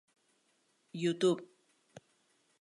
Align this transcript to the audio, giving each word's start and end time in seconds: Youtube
Youtube 1.01 1.45